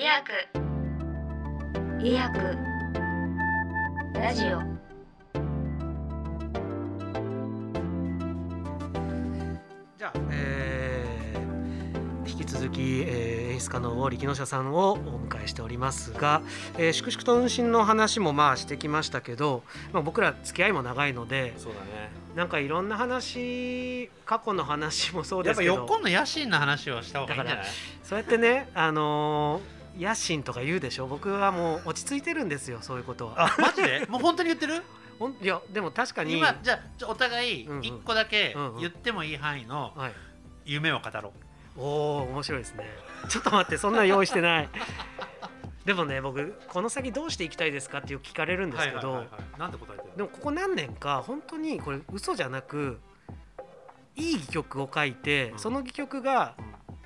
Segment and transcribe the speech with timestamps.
[0.00, 0.32] 医薬
[2.02, 2.56] 医薬
[4.14, 4.60] ラジオ。
[9.98, 16.40] じゃあ、えー引き続き、えー演出家の力野社さんをお迎えしておりますが、
[16.78, 22.10] えー粛々と運針の話もまあしてきましたけど、まあ、僕ら付き合いも長いのでそうだね。
[22.34, 27.66] なんかいろんな話過去の話もそうやっぱですけどよっこんの野心の話をした方がいいんじゃない？
[28.02, 31.06] そうやってね、あのー野心とか言うでしょ？
[31.06, 33.46] 僕はもう落ち着いてるんですよそういうことは。
[33.46, 34.06] あマジで？
[34.10, 34.82] もう本当に言ってる？
[35.18, 37.84] ほんいやでも確かに、今じゃあお互いうんうん。
[37.84, 38.80] 一個だけうんうん。
[38.80, 40.12] 言ってもいい範囲のはい、
[40.64, 41.32] 夢を語ろ
[41.76, 41.80] う。
[41.80, 42.84] おお面白いですね。
[43.28, 44.68] ちょっと待ってそんな用意してない。
[45.84, 49.26] でもね僕この先どうしていきたいですかってよく聞かれるんですけど。
[49.58, 52.98] なんて答えてるでもここ何年か本当にこれ嘘じゃなく
[54.16, 55.58] いい戯曲を書いて、うん。
[55.58, 56.54] その戯曲が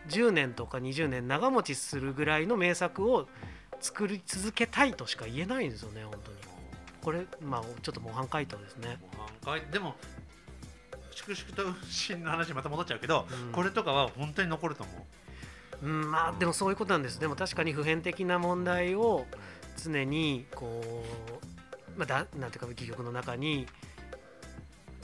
[0.08, 3.28] 10年とか20年長持ちするぐらいの名作を
[3.80, 6.38] 作り続けたいとしか言えないんですよね本当に。
[7.02, 8.98] これまあちょっと模範解答ですね。
[9.16, 9.94] 模範解でも
[11.10, 13.52] 粛々と運針の話にまた戻っちゃうけど、うん。
[13.52, 15.86] これとかは本当に残ると思う。
[15.86, 17.20] うんまあでもそういうことなんです。
[17.20, 19.26] でも確かに普遍的な問題を
[19.76, 20.82] 常にこ
[21.96, 23.66] う、まあ、だなんていうか戯曲の中に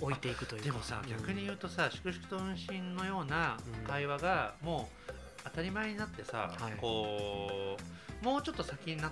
[0.00, 0.64] 置いていくというか。
[0.66, 1.10] でもさうん。
[1.10, 3.86] 逆に言うとさ粛々と運針のようなうん。
[3.86, 5.12] 会話がもう
[5.44, 6.72] 当たり前になってさ、はい。
[6.80, 7.76] こ
[8.22, 9.10] うもうちょっと先にな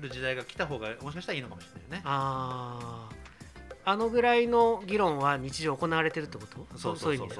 [0.00, 2.02] る時代が来た方がもしかしたらいいのかもしれないよね。
[2.04, 3.08] あ
[3.84, 6.78] ああのぐらいの議論は日常行われてるってこと？
[6.78, 7.38] そうそうそうそう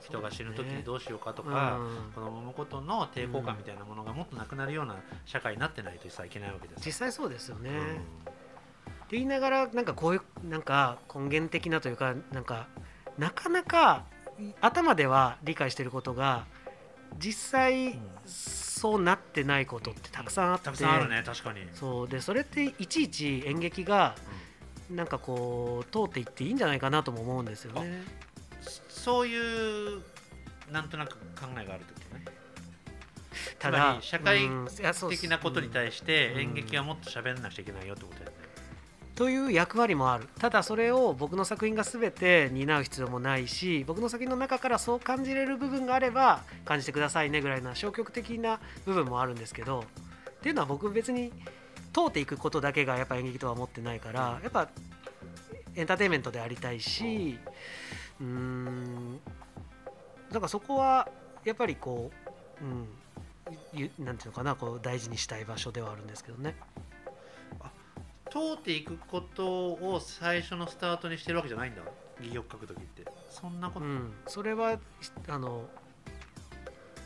[0.00, 2.12] 人が死ぬ時にどうしようかとあか、うん。
[2.12, 7.98] 子供を産むことの抵抗感みたいなものがもっとなくなるような社会になってないとさいけないわけです実際そうですよね、うん
[9.08, 12.68] って言いながらなんかこういうなんか根源的なというかなんか
[13.16, 14.04] なかなか
[14.60, 16.44] 頭では理解してることが
[17.18, 21.60] 実際んそうなってないことってたくさんあって、たくさんあるね確かに。
[21.72, 24.14] そうでそれっていちいち演劇が
[24.90, 28.04] なんかこう通っていっていいんじゃないかなとも思うんですよね。
[28.90, 30.02] そういう
[30.70, 32.24] なんとなく考えがあるってことね。
[33.58, 34.50] たつまり社会
[35.08, 38.47] 的なことに対してうん演劇はもっと喋らなくちゃいけないよってことだよね。
[39.18, 49.84] という役割もあるただそれを僕の作品が全て担う必要もないし僕の作品の中からそう感じれる部分があれば感じてくださいねぐらいな消極的な部分もあるんですけど
[50.30, 51.32] っていうのは僕別に
[51.92, 54.68] 通っていくことだけがやっぱ演劇とは思ってないからやっぱ
[55.74, 57.40] エンターテインメントでありたいし
[58.20, 59.18] うーん
[60.30, 61.08] だからそこは
[61.44, 62.12] やっぱりこ
[62.62, 62.86] う、うん、
[63.74, 66.54] ゆなんていうのかなこう大事にしたい場所ではあるんですけどね。
[68.30, 71.82] 通っていくことを最初のスタートにしてるわけじゃないんだ。
[72.20, 73.04] 戯曲書くときって。
[73.30, 74.78] そんなこと、うん、それは
[75.28, 75.68] あの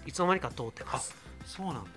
[0.06, 1.90] いつの間にか通ってます、そうなんだ。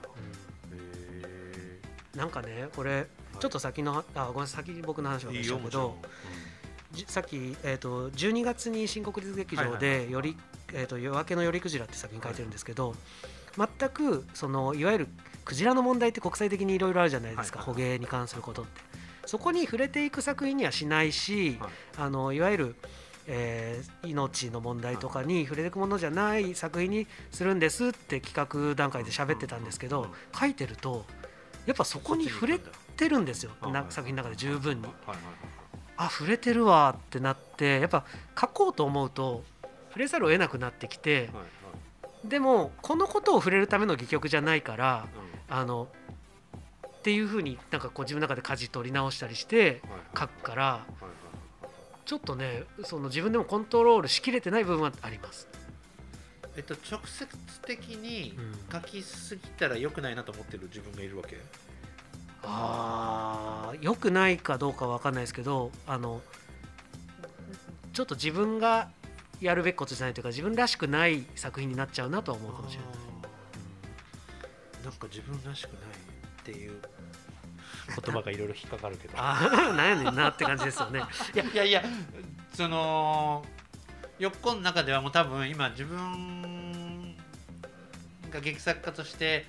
[0.72, 3.08] うへんなんかねこれ
[3.40, 5.97] ちょっと先のあごめんなさい先に僕の話をしたけど、
[6.92, 10.06] じさっき、えー、と12月に新国立劇場はいはいはい。
[10.06, 10.38] でより
[10.74, 12.96] えーと夜明けのよりクジラって作品書いてるんですけど、
[13.57, 15.07] 全くそのいわゆる
[15.46, 17.75] クジラの問題って国際的にいろいろあるじゃないですか、はいはい。
[17.75, 18.81] 捕鯨に関することって
[19.25, 21.69] そこに触れていく作品にはしないし、はい。
[21.97, 22.75] あのいわゆる、
[23.28, 31.06] えー命の問題とかに触れていくものじゃない作品にするんですって企画段階で喋ってたんですけど、書いてると
[31.66, 32.59] やっぱそこに触れ
[32.96, 33.52] てるんですよ、
[33.90, 34.88] 作品の中で十分に。
[35.97, 38.06] あ触れてるわってなってやっぱ
[38.40, 39.44] 書こうと思うと
[39.90, 41.30] 触れざるを得なくなってきて
[42.24, 45.07] でもこのことを触れるための戯曲じゃないからはい
[45.47, 45.88] あの
[47.05, 49.83] っていうふうになんかこう自分の中で舵取り直したりして
[50.17, 50.85] 書くから
[52.03, 55.47] ちょっとねその自分でもコントロールしきれてない部分はあります。
[56.57, 57.27] えっと直接
[57.61, 58.73] 的にうん。
[58.73, 61.38] 書きすぎたら良くないなと思ってる自分がいるわけ？
[62.41, 66.23] あー良くないかどうかわかんないですけどあの
[67.94, 68.89] ちょっと自分が
[69.41, 72.89] やるべきことじゃないというか自分らしくない作品になっちゃうなとは思うかもしれない。
[74.85, 75.81] なんか自分らしくない
[76.45, 76.80] っていう
[78.03, 79.15] 言葉がいろいろ引っかかるけど。
[79.18, 81.01] あ ー悩んでんなって感じですよね。
[81.33, 81.83] いやいやいや
[82.53, 83.44] その
[84.19, 87.18] よっこの中ではもう多分今自分
[88.30, 89.45] が劇作家として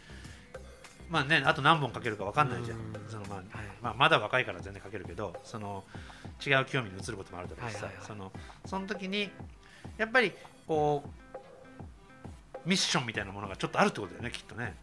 [1.10, 2.78] まあねあと何本書けるか分かんないじゃん。
[2.78, 3.08] うん。
[3.08, 3.46] そのまあ、はい。
[3.82, 5.84] まあ、まだ若いから全然書けるけどその
[6.44, 8.06] 違う興味に移ることもあるだろうしさ、はいはいはい。
[8.06, 8.32] その
[8.64, 9.30] その時に
[9.98, 10.32] やっぱり
[10.66, 14.74] こうミッションみたいなものがちょっとあるってことだよねきっとね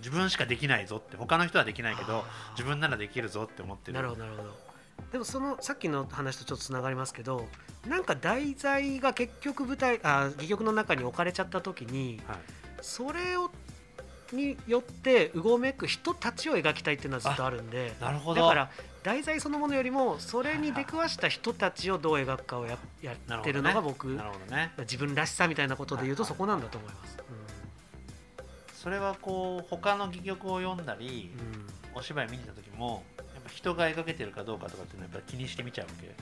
[0.00, 3.94] 自分しかできないぞって他の人はできないけど自分ならできるぞって思ってる。
[3.94, 4.70] なるほどなるほど。
[5.12, 7.48] でもそのさっきの話とちょっとつながりますけど
[7.88, 12.38] なんか題材が結局舞台あ戯曲の中に置かれちゃった時にはい。
[12.82, 13.50] それを
[14.32, 18.42] によってうごめく人たちを描きたいっていうのはずっとあるんでなるほど。
[18.42, 18.70] だから
[19.02, 24.72] 題材そのものよりもそれに出くわした人たちをどう描くかをややってるのが僕、なるほどね。
[24.80, 27.18] 自分らしさみたいなことで言うとそこなんだと思います。
[28.80, 31.62] それはこう他の戯曲を読んだりうん。
[31.62, 36.14] うんお芝居見に行った時もやっぱ人が描けてるかどうかとかっていうのはやっぱ気にしてみちゃうわけ。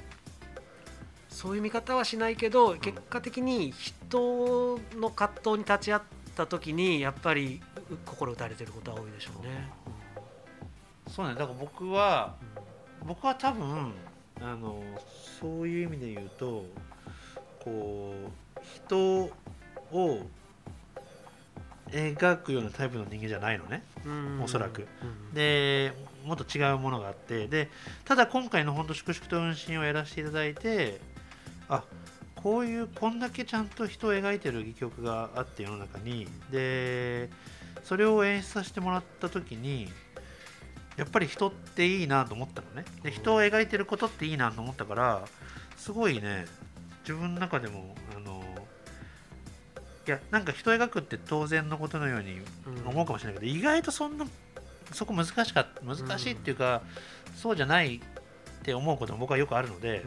[1.28, 6.02] そういう見方はしないけど結果的に人の葛藤に立ち会っ
[6.34, 7.60] た時にやっぱり
[7.90, 9.70] う心打たれてることは多いでしょうね。
[11.08, 12.34] そうねだから僕は
[13.06, 13.92] 僕は多分
[14.40, 14.82] あの
[15.40, 16.64] そういう意味で言うと
[17.60, 19.30] こう人
[19.92, 20.26] を
[21.90, 23.82] 描くようなタイプの人間じゃないのね。
[24.04, 24.42] うん。
[24.42, 24.86] おそらく。
[25.02, 25.34] うん。
[25.34, 25.92] で
[26.24, 27.48] もっと違うものがあって。
[27.48, 27.70] で
[28.04, 31.00] ただ今回の本当粛々と運針をやらせていただいて
[31.68, 31.84] あ
[32.36, 36.26] こういうこんだけちゃんと人を描いてる戯曲があって世の中に。
[36.50, 37.30] で
[37.84, 39.88] それを演出させてもらった時に
[40.96, 42.84] やっぱり人っていいなと思ったのね。
[43.02, 45.24] で人を描いてることっていいなと思ったから
[45.76, 46.46] すごいね
[47.02, 47.94] 自分の中でも
[50.08, 52.88] いやなんか人を描くって当然のことのようにうん。
[52.88, 54.26] 思うかもしれないけど、意外とそんな
[54.92, 56.80] そこ難しかった難しいっていうか、
[57.36, 58.00] そうじゃないっ
[58.62, 60.04] て思うことも僕はよくあるので、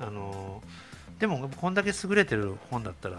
[0.00, 0.04] うん。
[0.04, 0.60] あの
[1.20, 3.18] でもこんだけ優れてる本だったら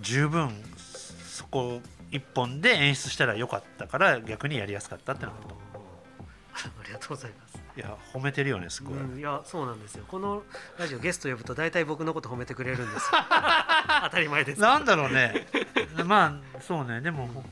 [0.00, 1.80] 十分そこ
[2.12, 5.56] 一本で演出したらよかったから逆にやりやすかったってのがあると
[6.80, 7.45] ありがとうございます。
[7.76, 10.04] いや褒めてるよねすごい、うん、いやそうなんですよ。
[10.08, 10.42] この
[10.78, 13.18] ラジオゲスト呼ぶと大体僕のこと褒めてくれるんですよ。
[14.04, 15.46] 当たり前ですなんだろうね。
[16.06, 17.02] まあそうね。
[17.02, 17.44] でも、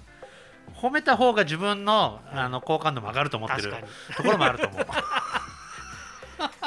[0.75, 3.75] 褒めた方が自分のあの好感度も上がると思ってる
[4.17, 4.87] ところもあると思う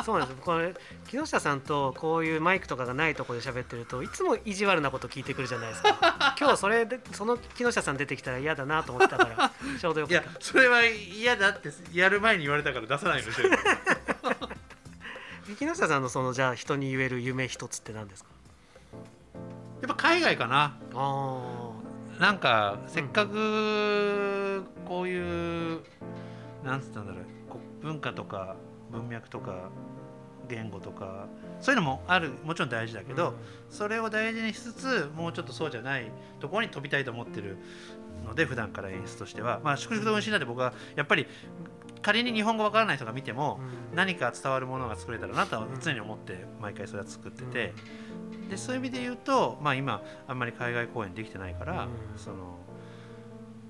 [0.08, 0.74] そうなんですこれ
[1.10, 6.34] 木下さんとこういうマイクとかがないところで喋ってるといつも意地悪なこと聞いてくるじゃないですか。
[6.40, 13.50] 今日それでその木下さん出てきたら嫌だなと思ってたからちょうどよいかっやそれは嫌だってやる前に言われたから出さないのしてる。
[13.50, 13.58] た
[15.60, 18.30] 木下さんのそのじゃあ人に言える夢一つって何ですか？
[19.82, 20.78] やっぱ海外かな。
[20.96, 21.72] あ
[22.18, 25.82] なんかせっかくこういう、
[26.64, 28.56] なんつったんだろうこ文化とか
[28.90, 29.70] 文脈とか
[30.50, 31.28] 言語とか
[31.60, 33.34] そういうのもあるもちろん大事だあけど、
[33.70, 37.58] それを大事にしつつもうちょっとそうじゃないところに飛びたいと思ってる
[38.26, 39.60] ので普段から演出としては。
[39.64, 41.28] まあ粛々と運針なんて僕はやっぱり
[42.02, 43.60] 仮に日本語わからない人が見ても、
[43.92, 43.96] うん。
[43.96, 47.74] 何か伝わるものが作れたらなとは常に思って毎回それは作ってて、
[48.50, 51.90] でそういう意味で言うと、まあ、今あんまり海外公演できてないから、うん。
[52.18, 52.60] その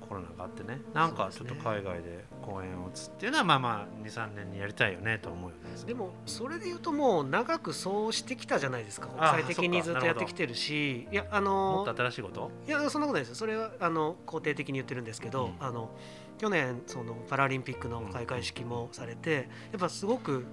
[0.07, 0.81] コロナがあってね。
[0.93, 5.63] なんかちょっと海外で公演を打つっていうのはまあまあ23年にやりたいよねと思うよね。
[5.85, 9.09] でもそれで言うともう長くそうしてきたじゃないですか。
[9.17, 11.07] あ国際的にずっとやってきてるし。
[11.11, 12.51] いやあものっと新しいこと？
[12.67, 13.29] いやそんなことないです。
[13.29, 15.55] よそれはあの肯定的に言ってるんですけど、うん。
[15.59, 15.89] あの
[16.37, 20.45] 去年そのパラリンピックの開会式もされて、やっぱすごく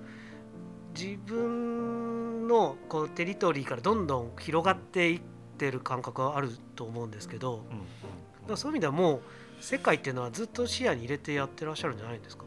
[0.98, 5.20] 自分のこうテリトリーからどんどん広がってい
[5.54, 7.62] ってる感覚はあると思うんですけど
[8.42, 9.20] だからそういう意味ではもう
[9.60, 12.44] 世界っていうのはずっと視野に入れてやってらっしゃるんじゃないんですか？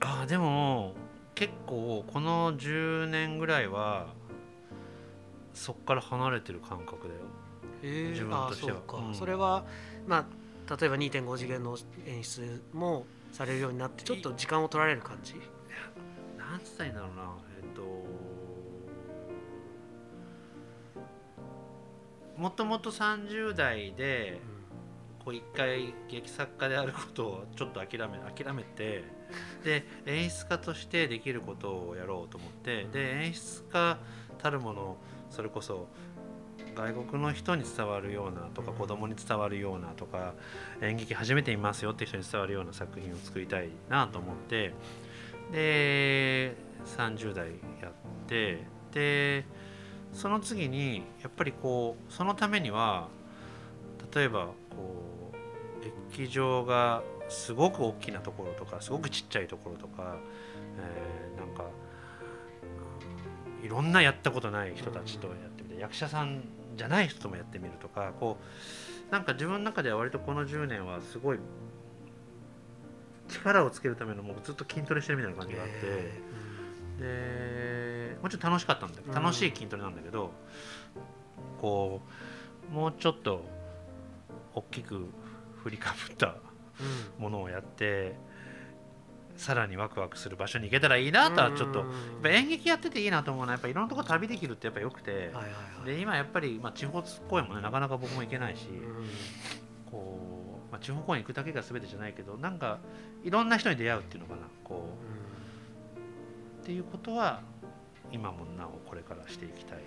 [0.00, 0.94] あーでも
[1.34, 4.08] 結構この10年ぐらいは
[5.54, 7.20] そっから離れてる感覚だよ。
[7.82, 8.78] え自分としては。
[8.78, 9.14] あそうか、うん。
[9.14, 9.64] それは
[10.06, 10.26] ま
[10.68, 15.34] あ例えば2.5次元の演出もされるようになってちょっと時間を取られる感じ？
[16.38, 17.22] なんつったらいいんだろうな。
[17.58, 17.82] えっと
[22.40, 24.40] もともと30代で
[25.22, 29.04] こう一回劇作家であることをちょっと諦め諦めて
[29.62, 33.98] で演出家としてできることをやろうと思ってで演出家
[34.38, 34.96] たるもの
[35.28, 35.86] それこそ
[36.74, 38.76] 外国の人に伝わるようなとかうん。
[38.78, 40.32] 子供に伝わるようなとか
[40.80, 44.72] 演劇初めて見ますよって人に伝わるような作品を作りたいなと思って
[45.52, 46.56] で
[46.86, 47.48] 30代
[47.82, 47.92] やっ
[48.26, 49.44] てで
[50.12, 53.08] その次にやっぱりこうそのためには
[54.14, 54.52] 例えばこ
[55.82, 60.16] う劇場がすごく大きなところとかすごくちっちゃいところとか、
[60.78, 61.64] えーなんか
[63.62, 66.42] うんいろんなやったことない人たちとやってみて、役者さん
[66.76, 68.38] じゃない人ともやってみるとかこ
[69.08, 71.38] うなんか自分の中では割とこの10年はすごい
[73.28, 75.74] 力をつけるためのもうずっと筋トレしてるみたいな感じがあって。
[77.00, 77.89] で
[78.22, 80.30] もちろん楽しかったんだけどうん楽しい筋トレなんだけど、
[81.60, 82.00] こ
[82.70, 83.44] うもうちょっと
[84.54, 85.06] 大きく
[85.62, 88.16] 振りかぶったうんものをやって
[89.36, 91.86] さらにワクワクする場所に行けたらいいなとはちょっと、うん。
[91.86, 99.06] やっぱ演劇やってていいなと思うのはやっぱいろんなとこ旅できるってやっぱよくて、はいで今やっぱり、まあ、地方公演もねなかなか僕も行けないし、うん。
[99.90, 102.80] こまあ、地方公演行くだけが全てじゃないけどなんか
[103.24, 104.88] いろんな人に出会うっていうのかなこ
[106.60, 106.62] う。
[106.62, 107.40] っていうことは
[108.12, 109.78] 今もなおこれからしていきたい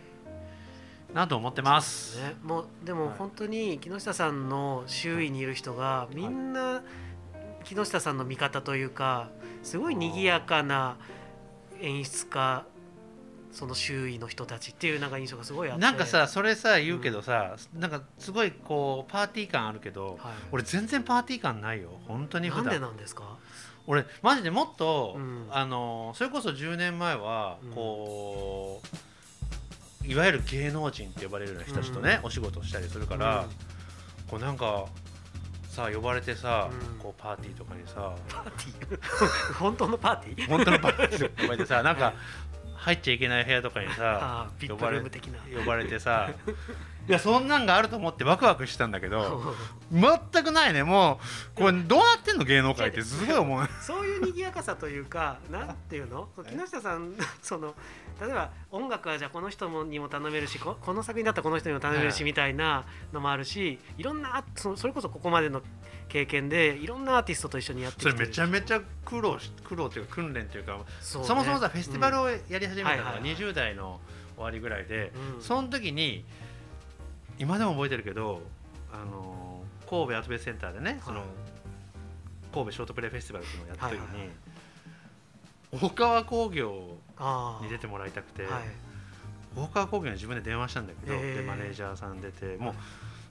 [1.13, 2.19] なと思ってます。
[2.19, 3.17] ね、もうでもはい。
[3.17, 6.81] 本当に木下さんの周囲にいる人がみんな
[7.63, 9.29] 木下さんの味方というか
[9.61, 10.97] すごい賑やかな
[11.79, 12.65] 演出家
[13.51, 15.81] その周囲の人たちっていうなんか印象がすごいあって。
[15.81, 20.33] なんかさそれさ言うけどさ、なんかすごいこうパーティー感あるけど、はい。
[20.51, 21.91] 俺全然パーティー感ないよ。
[22.07, 23.37] 本当になんで普段なんですか？
[23.87, 25.47] 俺マジでもっと、うん。
[25.51, 27.71] あのそれこそ10年前はうん。
[27.71, 28.81] こ
[30.03, 33.45] う、いわゆる芸能人って呼ばれるような人たちとね、うお仕事をしたりするから、
[34.27, 34.85] こうなんか
[35.69, 36.99] さ呼ばれてさ、うん。
[36.99, 39.53] こうパーティーとかにさパーティー？
[39.59, 40.47] 本当のパーティー？
[40.47, 42.13] 本当のパーティー呼ばれてさなんか
[42.75, 46.29] 入っちゃいけない部屋とかにさ呼ばれ呼ばれてさ
[47.07, 49.53] いやそんなんがあると思ってワクワクしてたんだけど
[49.91, 50.83] 全くないね。
[50.83, 51.19] も
[51.55, 53.69] うこれどうなってんの芸能界ってすごい思う。
[53.81, 57.75] そういう賑やかさというか、 なんていうの、木下さん、 その
[58.22, 65.62] 例えば音楽はじゃあこの人もにも頼めるし、ここの作品だったらこの人にも頼めるしはいみたいなのもあるし、いろんなあそそれこそここまでの
[66.07, 74.00] 経験でいろんなアーティストと一緒にやってそれめちゃめちゃ苦労し苦労というか訓練というかそ,、もそもさフェスティバルをやり始めたのがはいはいはい20代の
[74.36, 75.41] 終わりぐらいで、うん。
[75.41, 76.25] その時に
[77.39, 78.41] 今でも覚えてるけど
[78.91, 81.27] あの神戸アートベースセンターでね、そのはい
[82.53, 84.29] 神戸ショートプレイフェスティバルっていうのをやった時に、はい
[85.81, 86.97] 大川工業
[87.63, 88.51] に出てもらいたくて、はい
[89.55, 92.73] 大川工業に自分で電話したんだけど、でマネージャーさん出てもう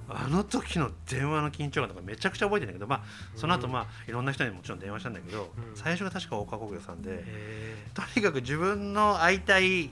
[0.08, 3.02] あの時の電話の緊張感とかめちゃくちゃ覚えてるんだけど、まあ、
[3.36, 5.76] その後うんまあいろんな人にもちろん電話したんだけど、うん。
[5.76, 9.90] 最初が確か大川工業さんで、へとにかく自分の会いたい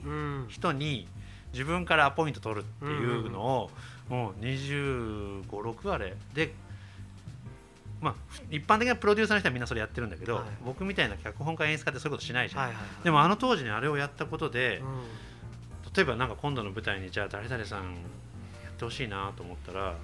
[0.49, 1.07] 人に
[1.53, 3.71] 自分からアポイント取るっていうのを、
[4.09, 6.15] もう2 5 6あれ。
[6.33, 6.53] で
[8.01, 8.15] まあ
[8.49, 10.45] 一般的なプロデューサーの人はみんなそれやってるんだけど、はい。
[10.65, 13.03] 僕みたいな脚本家演出家ってそういうことしないじゃん、はいはいはい。
[13.03, 15.93] でもあの当時にあれをやったことで、うん。
[15.93, 19.95] 例えばなんか今度の舞台にじゃあ誰々さんやってほしいなと思ったら、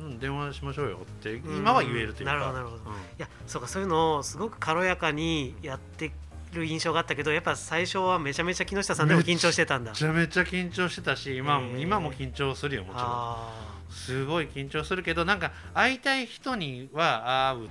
[0.00, 2.82] うん、電話しましょうよって今は言えるというか、なるほどなるほど。
[2.84, 2.94] うん。
[2.94, 6.12] いやそうかそういうのをすごく軽やかにやって
[6.56, 9.92] る印象があったけどやっぱ最初はめちゃめちゃ木下さんでも緊張してたんだ。
[9.92, 13.04] めちゃめちゃ緊張してたし今,、今も緊張するよもちろん。
[13.06, 13.52] あ
[13.90, 17.68] すごい緊張するけどなんか会いたい人には会うっ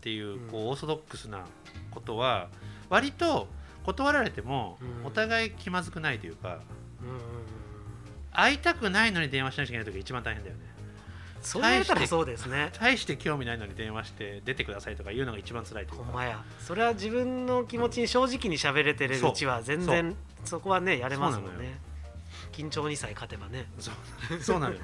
[0.00, 0.48] ていううん。
[0.48, 1.44] こうオーソドックスな
[1.90, 2.48] ことは
[2.88, 3.48] 割と
[3.84, 5.06] 断られてもうん。
[5.06, 6.60] お互い気まずくないというか
[8.32, 10.69] 会いたくないのに電話しなきゃいけない時が一番大変だよね
[11.42, 12.70] そう言われたらそうですね。
[12.78, 16.42] 大して興味ないのに電話して出てくださいとか言うのが一番辛いとほんまや。
[16.60, 19.32] それは自分の気持ちに正直に喋れてるう。
[19.32, 21.78] ちは全然そこはねやれますもんね。
[22.52, 23.66] 緊張にさえ勝てばね。
[23.78, 24.60] そう。
[24.60, 24.80] なのよ。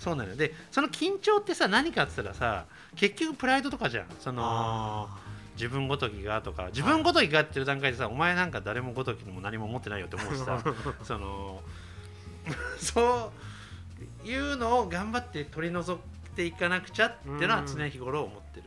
[0.00, 0.36] そうなのよ。
[0.36, 4.06] でその緊張ってさ何かって言ったらさ結局プライドとかじゃん。
[4.20, 5.18] そのあ
[5.58, 6.68] 自分ごときがとか。
[6.68, 10.62] 自分ごときがって言ってる段階でさ、お前なんか誰もごときにも何も思ってないよって思うしさ。
[11.02, 11.60] その
[12.78, 13.32] そう
[14.24, 18.64] いうのを頑張って取り除いていかなくちゃっていうのは常日頃思ってる、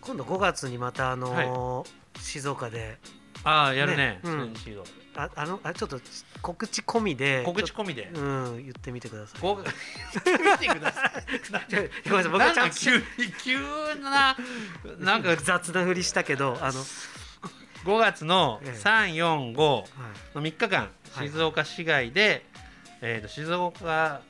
[0.00, 1.88] 今度5月にまたあのー
[2.20, 2.98] 静岡で。
[3.44, 3.96] ああやるね。
[3.96, 4.20] ね。
[4.22, 4.54] うん。
[5.16, 6.00] ああのあちょっと
[6.40, 7.42] 告知込みで。
[7.44, 8.10] 告知込みで。
[8.14, 9.40] うん言ってみてください。
[9.40, 9.64] こう
[10.30, 11.24] 見てください。
[12.08, 13.04] ごめんなさい僕はちゃんとか急に
[13.42, 13.58] 急
[14.00, 14.36] な
[14.98, 16.84] なんか雑なふりしたけどあの、
[17.84, 18.78] 5月のええ。
[18.78, 19.88] 345はい。
[20.36, 22.46] の3日間はい静岡市街で、
[23.02, 24.22] えーと静岡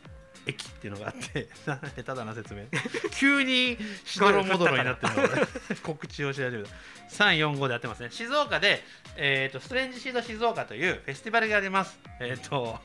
[0.47, 2.65] 駅っていうのがあって 下手だな説明。
[3.15, 5.47] 急にしどろもどろになってるのが
[5.85, 6.71] 告知をし始めた。
[7.11, 8.11] 345でやってますね。
[8.11, 8.83] 静岡で、
[9.17, 11.99] えーとストレンジシード静岡というフェスティバルがあります。
[12.19, 12.81] えっ、と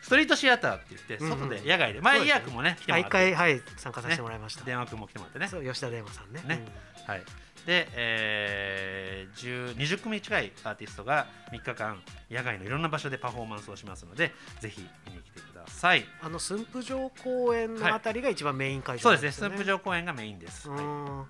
[0.00, 1.38] ストリートシアターって言ってうんうん。
[1.48, 2.00] 外で野外で。
[2.00, 3.10] 前イヤークもね来てもら毎って。
[3.10, 5.48] 回はい参加させてもらいました、電話くんも来てもらってね。
[5.48, 6.42] そう吉田電話さんね。
[6.44, 6.64] ね。
[7.06, 7.22] はい、
[7.66, 16.00] で、えー、10 20組近いアーティストが3日間野外のいろんな場所でパフォーマンスをしますのでぜひ見に来てください。
[16.00, 19.48] うんあの駿府城公園のあたりが一番メイン会そうですね。
[19.48, 21.24] 駿府城公園がメインです、はいうん。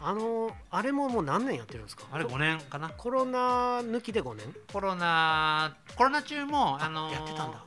[0.00, 2.04] あのあれももう何年やってるんですか？
[2.12, 2.90] あれ5年かな。
[2.90, 4.54] コロナ抜きで5年？
[4.72, 7.64] コロナコロナ中もあのーやってたんだ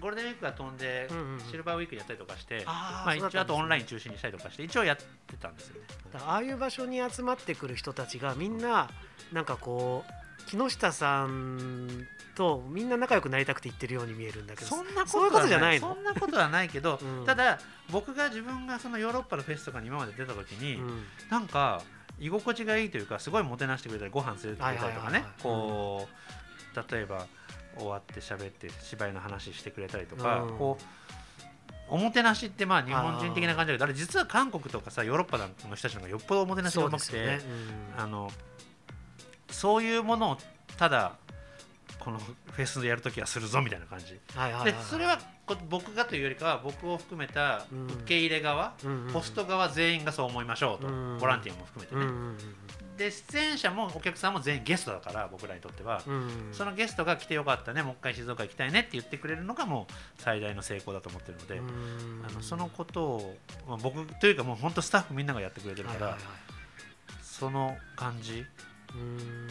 [0.00, 1.40] ゴールデンウィークが飛んで、うんうんうん。
[1.40, 5.04] シルバーウィークやったりとかしてあーまあ、一応あとオンライン中心にしたりとかして一応やって
[5.40, 5.80] たんですよね。
[6.26, 8.88] ああいう場所に集まってくる人たちがみんな
[9.32, 15.94] なんかこう木下さんとみんな仲良くなりたくて言ってるように見えるんだけどそんなことじゃないの？
[15.94, 17.26] そんなことはないけど、うん。
[17.26, 17.58] ただ
[17.90, 21.04] 僕が自分がそのヨーロッパのフェスとかに今まで出た時に、うん。
[21.30, 21.82] なんか
[22.20, 24.92] 居心地がいいというかすごいもてなしてくれたりご飯連れてくれたりとかね。
[24.92, 25.22] はいはいはいはい。
[25.42, 27.26] こう例えば
[27.78, 30.58] 終わって喋って芝居の話してくれたりとか、うん。
[30.58, 30.78] こ
[31.88, 37.40] おもてなしってまあ日本人的な感じだけどあれ実は韓国とかさヨーロッパの人たちの方がよっぽどおもてなしがそううまくて、ね、
[37.96, 38.02] うん。
[38.02, 38.30] あの
[39.50, 40.38] そういうものを
[40.76, 41.16] ただ
[42.00, 44.18] このフェスでやるときはするぞみたいな感じ。
[44.34, 47.86] はいはいはいでそれはこ僕がというよりかは僕を含めたうん。
[47.86, 51.18] 受け入れ側、うんホスト側全員がそう思いましょうと、うん。
[51.18, 52.02] ボランティアも含めてね、
[52.96, 56.14] で出演者もお客さんも全員ゲストだから僕らにとっては、うん。
[56.14, 62.24] うんそのゲストが来てよかったねもう一回静岡行きたいねって言ってくれるのがもう最大の成功だと思ってるので、うん。
[62.28, 63.36] あのそのことを、
[63.68, 66.30] まあ、僕というかもう本当スタッフみんながやってくれてるから、はいはいはい。
[67.22, 68.44] その感じ。
[68.94, 69.46] うん。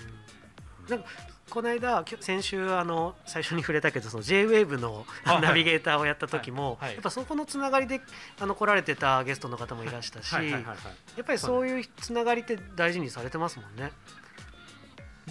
[0.90, 1.06] なんか
[1.50, 8.02] この間先週あの最初に触れたけどその J-WAVE のナビゲーターをやった時も、やっぱそこのつながりで
[8.40, 10.60] あの来られてたゲストの方もいらしたし、や
[11.22, 13.92] っぱりそういうつながりって大事にされてますもんね。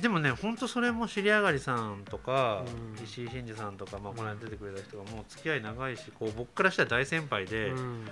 [0.00, 2.64] でもね本当それも尻上がりさんとか、
[2.98, 3.04] うん。
[3.04, 8.04] 石井真二さんとか、まあ、この間出てくれた人がもう付き合い長いしこう僕からしたら大先輩で、うん。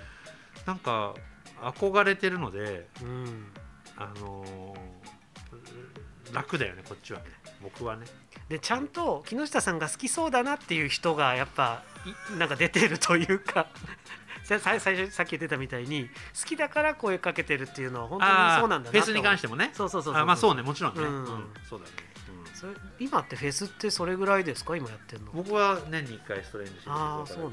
[0.65, 1.13] なんか
[1.61, 3.47] 憧れてるので、うん。
[3.97, 5.03] あのー
[6.33, 7.25] 楽だよねこっちはね
[7.63, 8.05] 僕はね。
[8.49, 11.81] でちゃんと木下さんが好きそうだなっていう人がやっぱ
[12.33, 13.67] いなんか出てるというか。
[14.43, 19.71] さ最最初さっき言ってたみたいに好きだから声かけてるっていうのは本当にそうなんだなフェスに関してももね。
[19.73, 21.23] そうそうそうあまあそうねもちろんね、ううん。
[21.23, 21.91] んそうだね、
[22.53, 24.75] それ今ってフェスってそれぐらいですか？
[24.75, 25.31] 今やってるの。
[25.31, 27.47] うん僕は年に1回ストレンジしてああそうな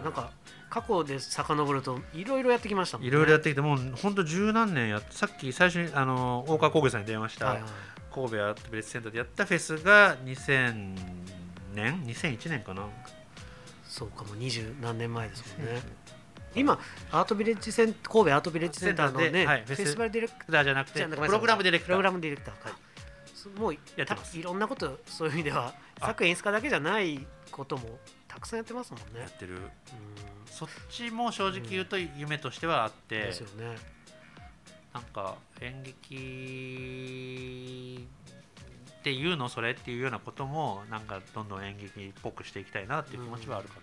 [0.00, 0.30] んなんか
[0.68, 3.08] 過去で遡るといろいろやってきましたもんね。
[3.08, 7.70] いろいろやってきてもう本当十何年やさっき最初にあの大川工芸さんに電話した、はいはい
[8.14, 10.96] 神戸アートビレッジセンターでやったフェスが2000
[11.74, 12.86] 年？2001年かな？
[13.88, 15.82] そうかも二十何年前ですもんね。
[16.54, 16.78] 今
[17.10, 19.78] アートビレッジセン神戸アートビレッジセンターのね、はいフェス。
[19.78, 20.52] ティバルディレクター。
[20.52, 21.86] だじゃなくてプログラムディレクター。
[21.86, 22.72] プログラムディレクターはい。
[23.34, 24.32] そもうやってます。
[24.32, 26.06] たいろんなことそういう意味ではあ。
[26.06, 29.20] 作演出家だけじゃないこともたくさんやってますもんね。
[29.22, 29.54] やってる。
[29.54, 29.62] うん。
[30.46, 33.76] そっちも正直言うと夢としてはあって、ですよね
[34.94, 36.08] なんか演劇
[39.00, 43.74] っていうのそれっていうようなこともなんかどんどん演劇っぽくしていきたいなっていう気持ちはあるか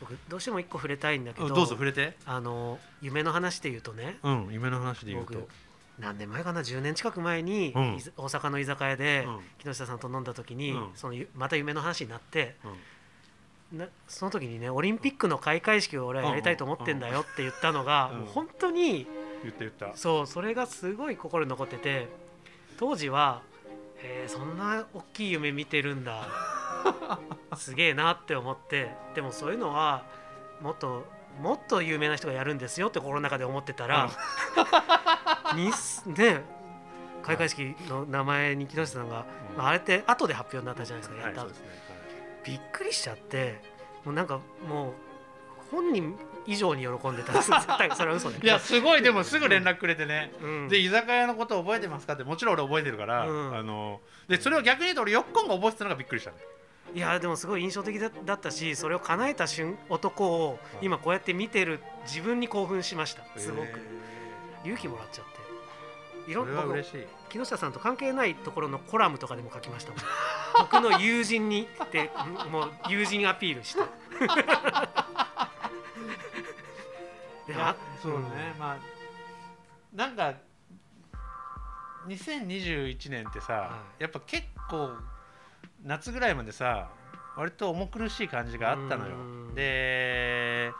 [0.00, 2.16] 僕どうしても一個触れたいんだけな、どうんどうぞ触れて。
[2.24, 4.18] あの夢の話で言うとね。
[4.22, 5.48] うん夢の話で言う僕と
[5.98, 7.98] 何年前かな？10年近く前に、うん。
[8.16, 9.40] 大阪の居酒屋で、うん。
[9.58, 10.90] 木下さんと飲んだ時に、うん。
[10.94, 12.54] そのゆまた夢の話になって
[13.72, 13.78] うん。
[13.78, 18.18] なその時にねオリンピックの開会式を俺はやりたいと思ってんだよって言ったのが、うん。
[18.20, 19.06] もう本当に
[19.42, 19.96] 言って言った。
[19.96, 22.08] そうそれがすごい心に残ってて
[22.78, 23.42] 当時は、
[24.02, 26.28] えーそんな大きい夢見てるんだ。
[27.56, 30.04] すげえなって思ってでもそういうのは
[30.60, 31.04] もっと
[31.40, 34.10] もっと有名な人がやるんですよって心の中で思ってたら、
[35.54, 35.70] に
[36.14, 36.42] ね
[37.22, 39.56] 開会式の名前に木下さんが、うん。
[39.56, 41.46] まあ、あれって後で発表になったじゃないですかやった後。
[41.48, 41.78] はいそうですね、
[42.44, 43.60] びっくりしちゃって
[44.04, 44.92] もうなんかもう
[45.70, 47.32] 本人以上に喜んでた。
[47.42, 50.68] 絶対それは嘘でい、いやすごいでもすぐ連絡くれてね、うん。
[50.68, 53.56] で居酒屋のこと覚えてますかってもちろん俺覚えてるから、うん。
[53.56, 56.36] あのでそれを逆に言うと俺よっこんが覚えてたのがびっくりしたね
[56.94, 63.22] いやでもすごい印象的だだったしそれを叶えた瞬男を今こうやって見てる自分に興奮しました。
[63.36, 63.68] すごく。
[64.64, 66.30] 勇気もらっちゃって。
[66.30, 67.06] いろそれは僕嬉しい。
[67.30, 70.00] 木下さんと関係ないところのコラムとかでも書きましたもん。
[70.60, 72.08] 僕の友人にってん
[72.50, 73.80] もう友人アピールして。
[73.80, 73.86] で
[77.48, 78.76] いやあそうね、まあ
[79.94, 80.34] なんか
[82.06, 84.90] 2021年ってさ、はやっぱ結構
[85.84, 86.90] 夏ぐらいまでさ
[87.36, 89.16] 割と重苦しい感じがあったのよ。
[89.16, 89.18] う
[89.52, 89.54] ん。
[89.54, 90.72] で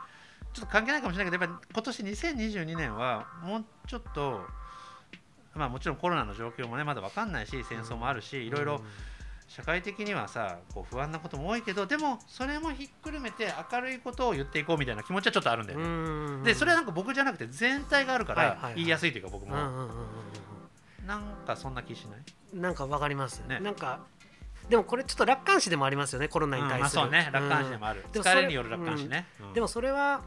[0.53, 4.41] ちょっと関係ないかもしれないけどやっぱ今年2022年はもうちょっと
[5.55, 8.81] まあもちろんコロナの状況もねまだ分かんないし戦争もあるし、いろいろ
[9.49, 15.87] 社会的にはさこう不安なことも多いけどでもそれもひっくるめて明るいことを言っていこうみたいな気持ちはちょっとあるんだよね、う
[16.41, 16.43] ん。
[16.43, 19.89] でそれはなんか僕じゃなくて全体があるから言いやすいというか僕も、うんうんうんうん
[21.07, 22.19] なんかそんな気しない？
[22.53, 23.59] うんなんかわかります、ね。
[23.59, 24.01] なんか
[24.69, 27.29] でもこれちょっと楽観視でもありますよねコロナにうん対する、まあそうね。
[27.33, 29.53] 楽観視でもある、でもそれ疲れによる楽観視ね、うん。
[29.53, 30.21] でもそれは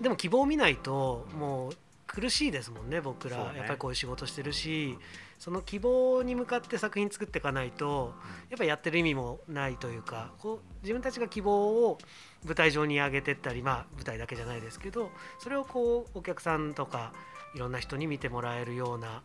[0.00, 1.72] でも希望を見ないともう
[2.06, 3.36] 苦しいですもんね僕ら。
[3.36, 3.58] ね。
[3.58, 4.96] やっぱりこういう仕事してるし
[5.44, 8.14] その希望に向かって作品作っていかないと
[8.48, 11.98] やっぱりやってる意味もないというかこう自分たちが希望を
[12.46, 17.12] 舞台上に上げてったりまあ舞台だけじゃないですけどそれをこうお客さんとか
[17.54, 19.22] いろんな人に見てもらえるような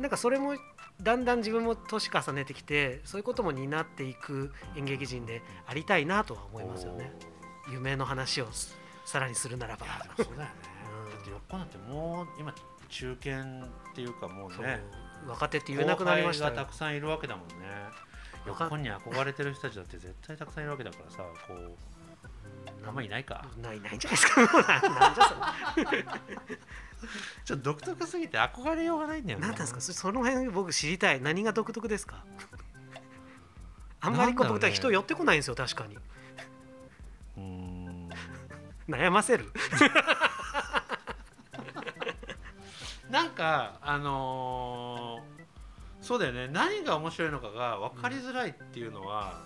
[0.00, 0.54] なんかそれも
[1.02, 7.12] だんだん自分も年重ねてきてそういうことも担っていく演劇人でありたいなとは思いますよね。
[7.70, 9.84] 夢の話をすさらにするならば。
[10.16, 10.48] そうだよね、
[11.04, 11.10] うん。
[11.10, 12.54] だってよっこなんてもう今
[12.88, 17.54] 中堅っていうかもうね若手って言えなくなりましたたくさんいるわけだもんね。
[18.46, 21.76] よわかっこに憧れてる人たちだって絶対たくさんいるわけだからさこう
[22.86, 23.46] あんまりいないか。
[23.62, 24.40] ないないんじゃないですか。
[24.42, 25.24] もうななんじゃ
[25.74, 26.04] それ。
[27.44, 29.46] ちょっと独特すぎて憧れようがないんだよね。
[29.46, 29.80] 何なんですか？
[29.80, 31.20] そその辺僕知りたい。
[31.22, 32.24] 何が独特ですか？
[34.00, 34.76] あんまりこう僕なんだろうね。
[34.76, 35.96] 人寄ってこないんですよ確かに。
[35.96, 38.10] うーん。
[38.88, 39.50] 悩ませる
[43.14, 45.44] なんかあのー
[46.04, 46.48] そうだよね。
[46.48, 49.40] 何が面白いのかが分かりづらいっていうのは、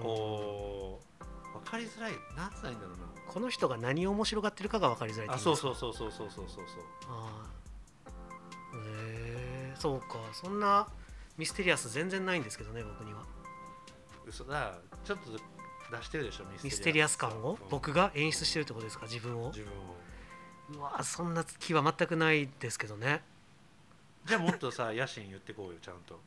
[0.00, 2.12] こう分かりづらい。
[2.34, 2.96] なんつったらいいんだろう
[3.28, 6.84] この人が何を面白がってるかが分かりづらいあそうそうそうそうそうそうそうそう。
[7.10, 8.78] あー。
[8.78, 10.06] へえそうか。
[10.32, 10.86] そんな
[11.36, 13.24] ミステリアス全然ないんですけどね僕には。
[14.26, 14.78] 嘘だ。
[15.04, 15.30] ちょっと
[15.94, 17.58] 出してるでしょミステリアス感を？
[17.60, 17.68] うん。
[17.68, 19.04] 僕が演出してるってことですか？
[19.06, 19.48] 自分を？
[19.48, 19.96] 自分を
[20.70, 23.22] うわそんな気は全くないですけどね。
[24.24, 26.20] じゃあもっとさ野心言ってこうよちゃんと。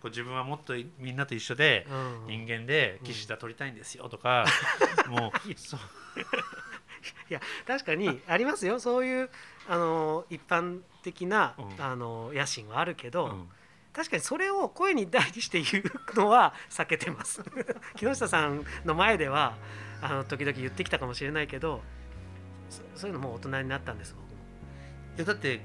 [0.00, 2.26] こう自分はもっとみんなと一緒でうん。
[2.28, 4.46] 人間で騎士だ取りたいんですよとか、
[5.08, 5.80] もう そう。
[7.30, 8.78] いや確かにありますよ。
[8.80, 9.30] そういう
[9.68, 11.82] あの一般的な、うん。
[11.82, 13.48] あの野心はあるけど、うん。
[13.92, 17.42] 確かにそれを声に大にして言うのは 避けてます。
[17.96, 19.56] 木下さんの前では
[20.00, 21.82] あの時々言ってきたかもしれないけど
[22.70, 24.28] そそういうのもう大人になったんです僕も。
[25.16, 25.60] いやだって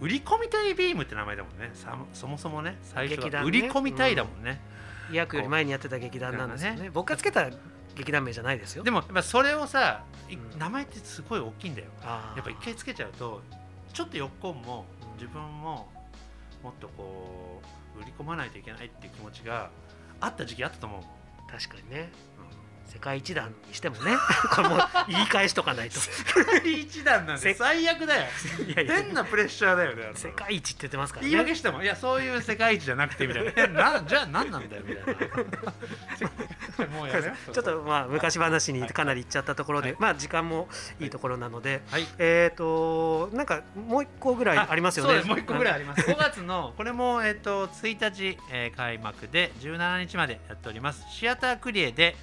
[0.00, 1.70] 売り込みたいビームって名前だもんね。
[1.74, 4.60] さそもそもね最初は売り込みたいだもんね、
[5.10, 6.76] 医薬より前にやってた劇団なんですよね。
[6.76, 7.48] なんか僕がつけた
[7.94, 8.82] 劇団名じゃないですよ。
[8.82, 10.58] でもやっぱそれをさ、いうん。
[10.58, 11.88] 名前ってすごい大きいんだよ。
[12.02, 13.42] やっぱ一回つけちゃうと
[13.92, 14.84] ちょっとよっこんも
[15.16, 15.88] 自分も
[16.62, 17.62] もっとこ
[17.96, 19.70] う売り込まないといけないっていう気持ちが
[20.20, 22.10] あった時期あったと思う、確かにね
[22.86, 24.12] 世界一団にしてもね
[24.54, 25.98] これもう言い返しとかないと。
[26.62, 28.26] 第一弾なんて最悪だよ。
[28.66, 28.94] いやいや。
[29.02, 31.30] 変なプレッシャーだよね世界一って言ってますからね。
[31.30, 33.52] 言い訳してもいやそういう世界一じゃなくてみたいな。
[33.56, 35.16] えなじゃあ何なんだよみたい
[36.78, 36.86] な。
[36.94, 39.96] もうやちょっとまあ昔話にかなりいっちゃったところで、はい。
[40.00, 40.68] まあ時間も
[41.00, 42.06] いいところなので、はい。
[42.18, 45.22] えっ、となんかもう一個ぐらいありますよね。
[45.24, 46.02] もう一個ぐらいあります。
[46.02, 51.06] 5月のこれもえっ、と1日、えー開幕で17日までやっております。
[51.10, 52.16] シアタークリエで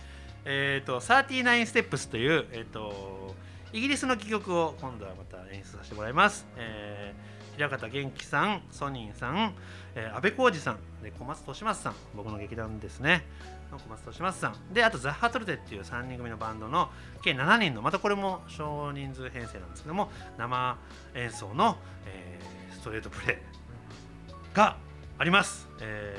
[0.45, 3.35] えっ、と39ステップスというえっ、と
[3.73, 9.53] イギリスの戯曲を今度はまた演出させてもらいます、えー平方元気さんソニンさん、
[9.95, 13.25] えー、安倍浩二さんで小松利松さん僕の劇団ですね。
[13.71, 14.73] 小松利松さん。
[14.73, 16.89] であとザッハトルテっていう3人組のバンドの
[17.21, 20.77] 計7人のまたこれも少人数編成なんですけども生
[21.13, 24.75] 演奏の、えーストレートプレイが
[25.19, 26.17] あります、え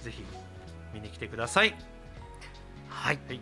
[0.00, 0.22] ーぜひ
[0.94, 1.91] 見に来てください。
[2.92, 3.18] はい。
[3.28, 3.40] はい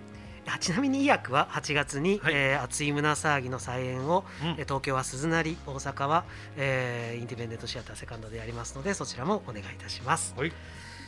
[0.52, 6.24] あちなみに医薬は8月に、はいえー熱い胸騒ぎの再演を、うんえー東京は鈴なり大阪は、
[6.56, 10.34] えーインディペンデントシアターセカンドでやりますのでそちらもお願いいたします。
[10.36, 10.52] はい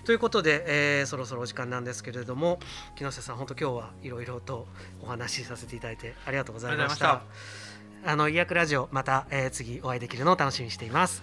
[0.05, 2.61] ということで、えーそろそろお時間なんですけれども
[2.96, 4.66] 木下さん本当今日はいろいろと
[5.00, 7.22] お話しさせていただいてありがとうございました。
[8.05, 11.22] あの医薬ラジオまた、えー次お会いできるのを楽しみにしています。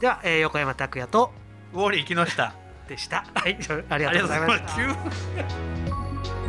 [0.00, 1.32] では、えー横山拓也と
[1.74, 2.54] ウォーリー木下
[2.88, 3.24] でした。
[3.34, 3.56] はい、
[3.90, 4.74] ありあがとうございました。
[4.74, 6.41] 急